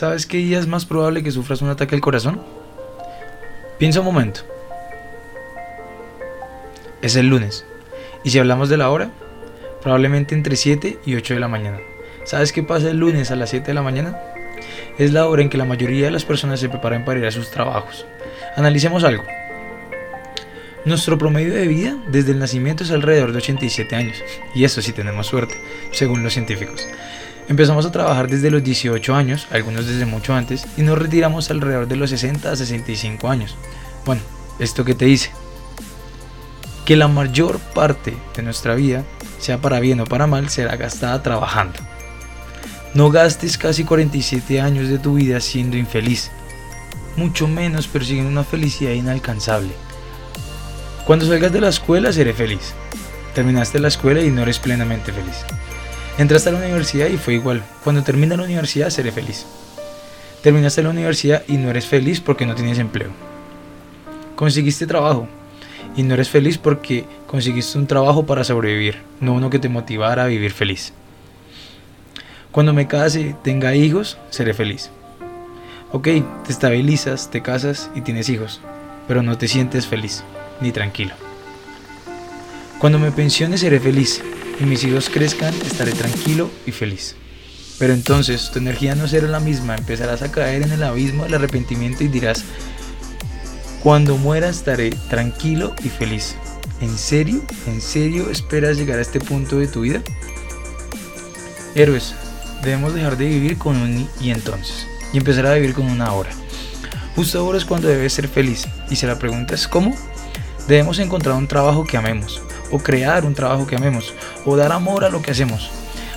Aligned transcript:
¿Sabes 0.00 0.24
qué 0.24 0.38
día 0.38 0.58
es 0.58 0.66
más 0.66 0.86
probable 0.86 1.22
que 1.22 1.30
sufras 1.30 1.60
un 1.60 1.68
ataque 1.68 1.94
al 1.94 2.00
corazón? 2.00 2.40
Piensa 3.78 4.00
un 4.00 4.06
momento. 4.06 4.40
Es 7.02 7.16
el 7.16 7.26
lunes. 7.26 7.66
Y 8.24 8.30
si 8.30 8.38
hablamos 8.38 8.70
de 8.70 8.78
la 8.78 8.88
hora, 8.88 9.10
probablemente 9.82 10.34
entre 10.34 10.56
7 10.56 11.00
y 11.04 11.16
8 11.16 11.34
de 11.34 11.40
la 11.40 11.48
mañana. 11.48 11.80
¿Sabes 12.24 12.50
qué 12.50 12.62
pasa 12.62 12.88
el 12.88 12.96
lunes 12.96 13.30
a 13.30 13.36
las 13.36 13.50
7 13.50 13.66
de 13.66 13.74
la 13.74 13.82
mañana? 13.82 14.18
Es 14.96 15.12
la 15.12 15.26
hora 15.26 15.42
en 15.42 15.50
que 15.50 15.58
la 15.58 15.66
mayoría 15.66 16.06
de 16.06 16.12
las 16.12 16.24
personas 16.24 16.60
se 16.60 16.70
preparan 16.70 17.04
para 17.04 17.20
ir 17.20 17.26
a 17.26 17.30
sus 17.30 17.50
trabajos. 17.50 18.06
Analicemos 18.56 19.04
algo. 19.04 19.24
Nuestro 20.86 21.18
promedio 21.18 21.52
de 21.52 21.68
vida 21.68 21.94
desde 22.10 22.32
el 22.32 22.38
nacimiento 22.38 22.84
es 22.84 22.90
alrededor 22.90 23.32
de 23.32 23.38
87 23.38 23.94
años, 23.94 24.16
y 24.54 24.64
eso 24.64 24.80
sí 24.80 24.94
tenemos 24.94 25.26
suerte, 25.26 25.56
según 25.92 26.22
los 26.22 26.32
científicos. 26.32 26.88
Empezamos 27.50 27.84
a 27.84 27.90
trabajar 27.90 28.30
desde 28.30 28.48
los 28.48 28.62
18 28.62 29.12
años, 29.12 29.48
algunos 29.50 29.84
desde 29.84 30.06
mucho 30.06 30.32
antes, 30.34 30.68
y 30.76 30.82
nos 30.82 30.96
retiramos 30.96 31.50
alrededor 31.50 31.88
de 31.88 31.96
los 31.96 32.10
60 32.10 32.52
a 32.52 32.54
65 32.54 33.28
años. 33.28 33.56
Bueno, 34.06 34.22
¿esto 34.60 34.84
qué 34.84 34.94
te 34.94 35.06
dice? 35.06 35.32
Que 36.84 36.94
la 36.94 37.08
mayor 37.08 37.58
parte 37.58 38.16
de 38.36 38.42
nuestra 38.44 38.76
vida, 38.76 39.02
sea 39.40 39.58
para 39.58 39.80
bien 39.80 39.98
o 39.98 40.04
para 40.04 40.28
mal, 40.28 40.48
será 40.48 40.76
gastada 40.76 41.24
trabajando. 41.24 41.80
No 42.94 43.10
gastes 43.10 43.58
casi 43.58 43.82
47 43.82 44.60
años 44.60 44.88
de 44.88 45.00
tu 45.00 45.14
vida 45.14 45.40
siendo 45.40 45.76
infeliz, 45.76 46.30
mucho 47.16 47.48
menos 47.48 47.88
persiguiendo 47.88 48.30
una 48.30 48.44
felicidad 48.44 48.92
inalcanzable. 48.92 49.72
Cuando 51.04 51.26
salgas 51.26 51.52
de 51.52 51.62
la 51.62 51.70
escuela 51.70 52.12
seré 52.12 52.32
feliz. 52.32 52.74
Terminaste 53.34 53.80
la 53.80 53.88
escuela 53.88 54.20
y 54.20 54.30
no 54.30 54.42
eres 54.42 54.60
plenamente 54.60 55.12
feliz. 55.12 55.44
Entraste 56.18 56.48
a 56.48 56.52
la 56.52 56.58
universidad 56.58 57.08
y 57.08 57.16
fue 57.16 57.34
igual. 57.34 57.62
Cuando 57.82 58.02
termina 58.02 58.36
la 58.36 58.44
universidad 58.44 58.90
seré 58.90 59.12
feliz. 59.12 59.46
Terminaste 60.42 60.82
la 60.82 60.90
universidad 60.90 61.42
y 61.48 61.56
no 61.56 61.70
eres 61.70 61.86
feliz 61.86 62.20
porque 62.20 62.46
no 62.46 62.54
tienes 62.54 62.78
empleo. 62.78 63.10
Conseguiste 64.36 64.86
trabajo 64.86 65.28
y 65.96 66.02
no 66.02 66.14
eres 66.14 66.28
feliz 66.28 66.58
porque 66.58 67.04
conseguiste 67.26 67.78
un 67.78 67.86
trabajo 67.86 68.24
para 68.24 68.44
sobrevivir, 68.44 69.02
no 69.20 69.34
uno 69.34 69.50
que 69.50 69.58
te 69.58 69.68
motivara 69.68 70.24
a 70.24 70.26
vivir 70.26 70.52
feliz. 70.52 70.92
Cuando 72.50 72.72
me 72.72 72.88
case, 72.88 73.36
tenga 73.44 73.74
hijos, 73.74 74.18
seré 74.30 74.54
feliz. 74.54 74.90
Ok, 75.92 76.04
te 76.04 76.52
estabilizas, 76.52 77.30
te 77.30 77.42
casas 77.42 77.90
y 77.94 78.00
tienes 78.00 78.28
hijos, 78.28 78.60
pero 79.06 79.22
no 79.22 79.36
te 79.36 79.48
sientes 79.48 79.86
feliz 79.86 80.24
ni 80.60 80.72
tranquilo. 80.72 81.14
Cuando 82.78 82.98
me 82.98 83.12
pensione 83.12 83.58
seré 83.58 83.78
feliz 83.78 84.22
y 84.60 84.64
mis 84.64 84.84
hijos 84.84 85.10
crezcan 85.10 85.54
estaré 85.66 85.92
tranquilo 85.92 86.50
y 86.66 86.72
feliz. 86.72 87.16
Pero 87.78 87.94
entonces 87.94 88.50
tu 88.52 88.58
energía 88.58 88.94
no 88.94 89.08
será 89.08 89.26
la 89.26 89.40
misma, 89.40 89.74
empezarás 89.74 90.22
a 90.22 90.30
caer 90.30 90.62
en 90.62 90.72
el 90.72 90.82
abismo 90.82 91.24
del 91.24 91.34
arrepentimiento 91.34 92.04
y 92.04 92.08
dirás, 92.08 92.44
cuando 93.82 94.16
muera 94.16 94.50
estaré 94.50 94.90
tranquilo 95.08 95.74
y 95.82 95.88
feliz. 95.88 96.36
¿En 96.80 96.96
serio? 96.96 97.42
¿En 97.66 97.80
serio 97.80 98.30
esperas 98.30 98.76
llegar 98.76 98.98
a 98.98 99.02
este 99.02 99.18
punto 99.18 99.58
de 99.58 99.66
tu 99.66 99.80
vida? 99.80 100.02
Héroes, 101.74 102.14
Debemos 102.62 102.92
dejar 102.94 103.16
de 103.16 103.26
vivir 103.26 103.56
con 103.56 103.76
un 103.76 104.06
y 104.20 104.30
entonces 104.30 104.86
y 105.12 105.18
empezar 105.18 105.46
a 105.46 105.54
vivir 105.54 105.72
con 105.72 105.86
una 105.86 106.06
ahora. 106.06 106.30
Justo 107.16 107.38
ahora 107.38 107.58
es 107.58 107.64
cuando 107.64 107.88
debes 107.88 108.12
ser 108.12 108.28
feliz. 108.28 108.68
Y 108.90 108.96
si 108.96 109.06
la 109.06 109.18
pregunta 109.18 109.54
es 109.54 109.66
¿cómo? 109.66 109.96
Debemos 110.68 110.98
encontrar 110.98 111.36
un 111.36 111.48
trabajo 111.48 111.84
que 111.84 111.96
amemos, 111.96 112.42
o 112.70 112.78
crear 112.78 113.24
un 113.24 113.34
trabajo 113.34 113.66
que 113.66 113.76
amemos, 113.76 114.14
o 114.44 114.56
dar 114.56 114.72
amor 114.72 115.04
a 115.04 115.10
lo 115.10 115.22
que 115.22 115.30
hacemos. 115.30 115.70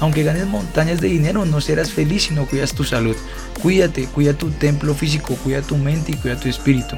Aunque 0.00 0.22
ganes 0.22 0.46
montañas 0.46 1.00
de 1.00 1.08
dinero, 1.08 1.44
no 1.44 1.60
serás 1.60 1.90
feliz 1.90 2.24
si 2.24 2.34
no 2.34 2.46
cuidas 2.46 2.72
tu 2.72 2.84
salud. 2.84 3.16
Cuídate, 3.60 4.06
cuida 4.06 4.32
tu 4.32 4.50
templo 4.50 4.94
físico, 4.94 5.34
cuida 5.42 5.60
tu 5.62 5.76
mente 5.76 6.12
y 6.12 6.14
cuida 6.14 6.38
tu 6.38 6.48
espíritu. 6.48 6.96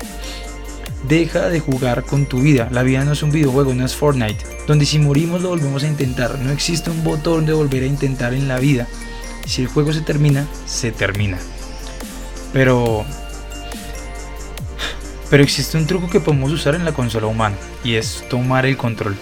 Deja 1.08 1.48
de 1.48 1.60
jugar 1.60 2.04
con 2.04 2.26
tu 2.26 2.40
vida. 2.40 2.68
La 2.70 2.82
vida 2.82 3.04
no 3.04 3.12
es 3.12 3.22
un 3.22 3.30
videojuego, 3.30 3.72
no 3.72 3.86
es 3.86 3.96
Fortnite, 3.96 4.44
donde 4.66 4.84
si 4.84 4.98
morimos 4.98 5.40
lo 5.40 5.48
volvemos 5.48 5.83
a 5.83 5.86
intentar. 5.86 6.39
No 6.40 6.50
existe 6.50 6.90
un 6.90 7.02
botón 7.02 7.46
de 7.46 7.55
volver 7.55 7.84
a 7.84 7.86
intentar 7.86 8.34
en 8.34 8.48
la 8.48 8.58
vida. 8.58 8.86
Si 9.46 9.62
el 9.62 9.68
juego 9.68 9.92
se 9.94 10.02
termina, 10.02 10.46
se 10.66 10.92
termina. 10.92 11.39
Pero... 12.52 13.06
Pero 15.30 15.44
existe 15.44 15.78
un 15.78 15.86
truco 15.86 16.10
que 16.10 16.20
podemos 16.20 16.50
usar 16.50 16.74
en 16.74 16.84
la 16.84 16.92
consola 16.92 17.28
humana 17.28 17.56
y 17.84 17.94
es 17.94 18.24
tomar 18.28 18.66
el 18.66 18.77
control. 18.77 19.16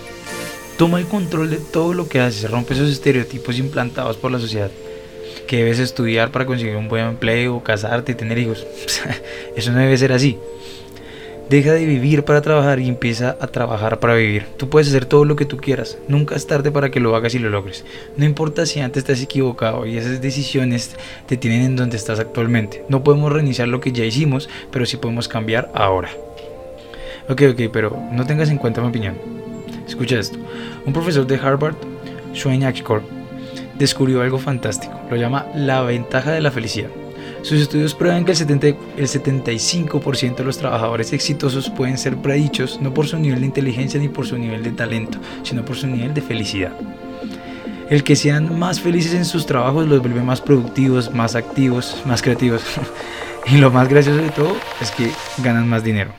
Toma 0.79 1.01
el 1.01 1.09
control 1.09 1.51
de 1.51 1.57
todo 1.57 1.93
lo 1.93 2.09
que 2.09 2.21
haces, 2.21 2.49
rompe 2.49 2.75
esos 2.75 2.89
estereotipos 2.89 3.59
implantados 3.59 4.17
por 4.17 4.31
la 4.31 4.39
sociedad. 4.39 4.71
Que 5.49 5.57
debes 5.57 5.81
estudiar 5.81 6.31
para 6.31 6.47
conseguir 6.47 6.77
un 6.77 6.87
buen 6.87 7.05
empleo, 7.05 7.65
casarte 7.65 8.13
y 8.13 8.15
tener 8.15 8.39
hijos. 8.39 8.65
Eso 9.57 9.73
no 9.73 9.81
debe 9.81 9.99
ser 9.99 10.13
así. 10.13 10.39
Deja 11.51 11.73
de 11.73 11.85
vivir 11.85 12.25
para 12.25 12.43
trabajar 12.43 12.79
y 12.79 12.87
empieza 12.87 13.37
a 13.41 13.49
trabajar 13.49 13.99
para 13.99 14.15
vivir. 14.15 14.47
Tú 14.57 14.69
puedes 14.69 14.87
hacer 14.87 15.05
todo 15.05 15.25
lo 15.25 15.35
que 15.35 15.47
tú 15.47 15.57
quieras. 15.57 15.99
Nunca 16.07 16.37
es 16.37 16.47
tarde 16.47 16.71
para 16.71 16.93
que 16.93 17.01
lo 17.01 17.17
hagas 17.17 17.35
y 17.35 17.41
lo 17.41 17.51
logres. 17.51 17.85
No 18.17 18.25
importa 18.25 18.65
si 18.65 18.79
antes 18.79 19.03
estás 19.03 19.21
equivocado 19.21 19.85
y 19.85 19.99
esas 19.99 20.21
decisiones 20.21 20.95
te 21.27 21.37
tienen 21.37 21.63
en 21.63 21.75
donde 21.75 21.97
estás 21.97 22.21
actualmente. 22.21 22.85
No 22.89 23.03
podemos 23.03 23.33
reiniciar 23.33 23.67
lo 23.67 23.81
que 23.81 23.91
ya 23.91 24.05
hicimos, 24.05 24.49
pero 24.71 24.87
sí 24.87 24.97
podemos 24.97 25.27
cambiar 25.27 25.73
ahora. 25.75 26.11
Ok, 27.29 27.43
ok, 27.51 27.63
pero 27.73 28.01
no 28.13 28.25
tengas 28.27 28.49
en 28.51 28.59
cuenta 28.59 28.81
mi 28.81 28.91
opinión. 28.91 29.48
Escucha 29.89 30.19
esto. 30.19 30.39
Un 30.85 30.93
profesor 30.93 31.27
de 31.27 31.37
Harvard, 31.37 31.75
Shane 32.35 32.67
Akikor, 32.67 33.03
descubrió 33.79 34.23
algo 34.23 34.39
fantástico. 34.39 34.93
Lo 35.11 35.17
llama 35.17 35.47
la 35.55 35.83
ventaja 35.83 36.31
de 36.33 36.43
la 36.43 36.51
felicidad. 36.51 36.91
Sus 37.43 37.61
estudios 37.61 37.95
prueban 37.95 38.25
que 38.25 38.33
el, 38.33 38.39
75% 38.39 40.37
de 40.37 40.45
los 40.45 40.59
trabajadores 40.59 41.13
exitosos 41.13 41.71
pueden 41.71 41.97
ser 41.97 42.17
predichos 42.17 42.81
no 42.81 42.93
por 42.93 43.07
su 43.07 43.19
nivel 43.19 43.41
de 43.41 43.47
inteligencia 43.47 44.01
ni 44.01 44.09
por 44.09 44.27
su 44.27 44.37
nivel 44.37 44.63
de 44.63 44.73
talento, 44.73 45.19
sino 45.43 45.65
por 45.65 45.77
su 45.77 45.87
nivel 45.87 46.13
de 46.15 46.21
felicidad. 46.21 46.73
El 47.89 48.05
que 48.05 48.17
sean 48.17 48.59
más 48.59 48.81
felices 48.81 49.15
en 49.15 49.25
sus 49.25 49.47
trabajos 49.47 49.87
los 49.87 50.01
vuelve 50.01 50.21
más 50.21 50.41
productivos, 50.43 51.15
más 51.15 51.37
activos, 51.37 52.03
más 52.05 52.21
creativos. 52.21 52.63
y 53.47 53.57
lo 53.57 53.71
más 53.71 53.89
gracioso 53.89 54.21
de 54.21 54.31
todo 54.31 54.55
es 54.81 54.91
que 54.91 55.11
ganan 55.39 55.69
más 55.69 55.85
dinero. 55.85 56.13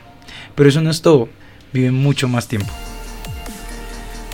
Pero 0.54 0.68
eso 0.68 0.80
no 0.80 0.90
es 0.90 1.02
todo, 1.02 1.28
viven 1.72 1.94
mucho 1.94 2.26
más 2.28 2.48
tiempo. 2.48 2.72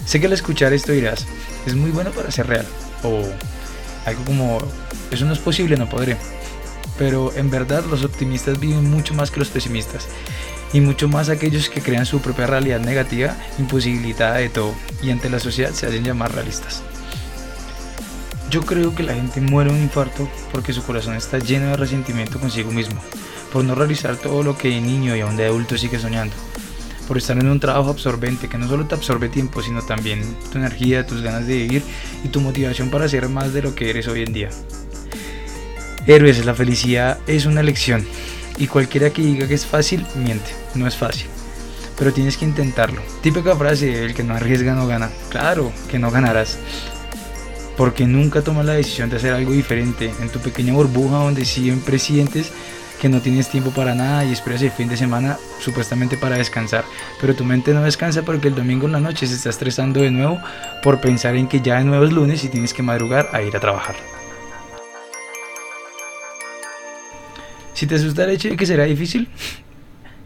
Sé 0.07 0.21
que 0.21 0.27
al 0.27 0.33
escuchar 0.33 0.73
esto 0.73 0.93
dirás, 0.93 1.27
es 1.67 1.75
muy 1.75 1.91
bueno 1.91 2.11
para 2.13 2.31
ser 2.31 2.47
real. 2.47 2.67
O 3.03 3.23
algo 4.07 4.25
como, 4.25 4.59
eso 5.11 5.27
no 5.27 5.35
es 5.35 5.39
posible, 5.39 5.77
no 5.77 5.89
podré 5.89 6.17
pero 6.99 7.33
en 7.37 7.51
verdad 7.51 7.85
los 7.85 8.05
optimistas 8.05 8.59
viven 8.59 8.91
mucho 8.91 9.15
más 9.15 9.31
que 9.31 9.39
los 9.39 9.49
pesimistas 9.49 10.07
y 10.73 10.81
mucho 10.81 11.09
más 11.09 11.29
aquellos 11.29 11.69
que 11.69 11.81
crean 11.81 12.07
su 12.07 12.21
propia 12.21 12.47
realidad 12.47 12.81
negativa 12.81 13.37
imposibilitada 13.59 14.37
de 14.37 14.49
todo 14.49 14.75
y 15.03 15.11
ante 15.11 15.31
la 15.31 15.39
sociedad 15.39 15.73
se 15.73 15.87
hacen 15.87 16.05
llamar 16.05 16.35
realistas. 16.35 16.83
Yo 18.51 18.63
creo 18.63 18.95
que 18.95 19.03
la 19.03 19.15
gente 19.15 19.41
muere 19.41 19.71
un 19.71 19.81
infarto 19.81 20.29
porque 20.53 20.73
su 20.73 20.83
corazón 20.83 21.15
está 21.17 21.39
lleno 21.39 21.71
de 21.71 21.77
resentimiento 21.77 22.39
consigo 22.39 22.71
mismo, 22.71 23.01
por 23.53 23.65
no 23.65 23.75
realizar 23.75 24.17
todo 24.17 24.43
lo 24.43 24.57
que 24.57 24.69
de 24.69 24.81
niño 24.81 25.17
y 25.17 25.21
aún 25.21 25.37
de 25.37 25.47
adulto 25.47 25.77
sigue 25.77 25.99
soñando, 25.99 26.35
por 27.07 27.19
estar 27.19 27.39
en 27.39 27.49
un 27.49 27.61
trabajo 27.61 27.91
absorbente 27.91 28.49
que 28.49 28.59
no 28.59 28.69
solo 28.69 28.87
te 28.87 28.95
absorbe 28.95 29.29
tiempo, 29.29 29.63
sino 29.63 29.83
también 29.83 30.23
tu 30.51 30.59
energía, 30.59 31.07
tus 31.07 31.23
ganas 31.23 31.47
de 31.47 31.57
vivir 31.57 31.83
y 32.25 32.29
tu 32.29 32.41
motivación 32.41 32.91
para 32.91 33.09
ser 33.09 33.29
más 33.29 33.53
de 33.53 33.63
lo 33.63 33.75
que 33.75 33.91
eres 33.91 34.09
hoy 34.09 34.23
en 34.23 34.33
día. 34.33 34.51
Héroes, 36.07 36.45
la 36.45 36.55
felicidad 36.55 37.19
es 37.27 37.47
una 37.47 37.61
elección 37.61 38.07
y 38.59 38.67
cualquiera 38.67 39.11
que 39.11 39.23
diga 39.23 39.47
que 39.47 39.55
es 39.55 39.67
fácil, 39.67 40.07
miente, 40.17 40.51
no 40.75 40.87
es 40.87 40.97
fácil. 40.97 41.27
Pero 41.99 42.13
tienes 42.13 42.37
que 42.37 42.45
intentarlo. 42.45 43.01
Típica 43.23 43.57
frase, 43.57 44.05
el 44.05 44.15
que 44.15 44.23
no 44.23 44.35
arriesga 44.35 44.75
no 44.75 44.87
gana. 44.87 45.11
Claro 45.31 45.73
que 45.91 45.99
no 45.99 46.11
ganarás. 46.11 46.59
Porque 47.77 48.07
nunca 48.07 48.43
tomas 48.43 48.67
la 48.67 48.75
decisión 48.75 49.09
de 49.09 49.17
hacer 49.17 49.33
algo 49.33 49.53
diferente 49.53 50.13
en 50.21 50.29
tu 50.29 50.39
pequeña 50.39 50.75
burbuja 50.75 51.17
donde 51.17 51.45
siempre 51.45 51.99
sientes 51.99 52.53
que 53.01 53.09
no 53.09 53.21
tienes 53.21 53.49
tiempo 53.49 53.71
para 53.71 53.95
nada 53.95 54.25
y 54.25 54.33
esperas 54.33 54.63
el 54.63 54.71
fin 54.71 54.89
de 54.89 54.97
semana 54.97 55.39
supuestamente 55.61 56.17
para 56.17 56.37
descansar. 56.37 56.85
Pero 57.21 57.35
tu 57.35 57.45
mente 57.45 57.73
no 57.73 57.83
descansa 57.83 58.23
porque 58.23 58.49
el 58.49 58.55
domingo 58.55 58.87
en 58.87 58.93
la 58.93 59.01
noche 59.01 59.27
se 59.27 59.35
está 59.35 59.51
estresando 59.51 60.01
de 60.01 60.11
nuevo 60.11 60.39
por 60.83 61.01
pensar 61.01 61.37
en 61.37 61.49
que 61.49 61.61
ya 61.61 61.79
de 61.79 61.85
nuevo 61.85 62.05
es 62.05 62.13
lunes 62.13 62.45
y 62.45 62.49
tienes 62.49 62.73
que 62.73 62.83
madrugar 62.83 63.29
a 63.33 63.43
ir 63.43 63.57
a 63.57 63.61
trabajar. 63.61 63.97
Si 67.75 67.87
te 67.87 67.97
asusta 67.97 68.25
el 68.25 68.31
hecho 68.31 68.49
de 68.49 68.57
que 68.57 68.65
será 68.65 68.85
difícil, 68.85 69.29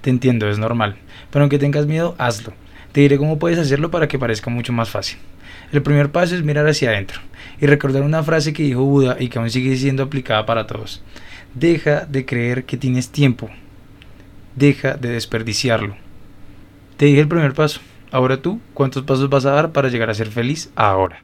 te 0.00 0.10
entiendo, 0.10 0.48
es 0.48 0.58
normal. 0.58 0.96
Pero 1.30 1.42
aunque 1.42 1.58
tengas 1.58 1.86
miedo, 1.86 2.14
hazlo. 2.18 2.52
Te 2.92 3.00
diré 3.00 3.18
cómo 3.18 3.38
puedes 3.38 3.58
hacerlo 3.58 3.90
para 3.90 4.08
que 4.08 4.18
parezca 4.18 4.50
mucho 4.50 4.72
más 4.72 4.88
fácil. 4.88 5.18
El 5.72 5.82
primer 5.82 6.10
paso 6.10 6.34
es 6.34 6.42
mirar 6.42 6.66
hacia 6.66 6.90
adentro 6.90 7.20
y 7.60 7.66
recordar 7.66 8.02
una 8.02 8.22
frase 8.22 8.52
que 8.52 8.62
dijo 8.62 8.82
Buda 8.82 9.16
y 9.20 9.28
que 9.28 9.38
aún 9.38 9.50
sigue 9.50 9.76
siendo 9.76 10.02
aplicada 10.02 10.46
para 10.46 10.66
todos. 10.66 11.02
Deja 11.54 12.06
de 12.06 12.24
creer 12.24 12.64
que 12.64 12.76
tienes 12.76 13.10
tiempo. 13.10 13.50
Deja 14.54 14.94
de 14.94 15.10
desperdiciarlo. 15.10 15.96
Te 16.96 17.06
dije 17.06 17.20
el 17.20 17.28
primer 17.28 17.54
paso. 17.54 17.80
Ahora 18.12 18.40
tú, 18.42 18.60
¿cuántos 18.74 19.04
pasos 19.04 19.28
vas 19.30 19.44
a 19.46 19.52
dar 19.52 19.72
para 19.72 19.88
llegar 19.88 20.10
a 20.10 20.14
ser 20.14 20.28
feliz 20.28 20.70
ahora? 20.74 21.22